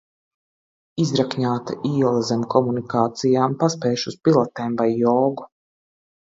[1.03, 3.61] Izrakņāta iela zem komunikācijām.
[3.63, 5.51] Paspēšu uz pilatēm vai jogu.